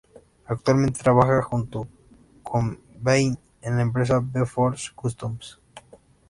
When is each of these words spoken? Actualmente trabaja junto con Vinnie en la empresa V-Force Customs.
Actualmente 0.47 1.03
trabaja 1.03 1.43
junto 1.43 1.87
con 2.41 2.79
Vinnie 3.01 3.37
en 3.61 3.75
la 3.75 3.83
empresa 3.83 4.17
V-Force 4.19 4.89
Customs. 4.95 5.59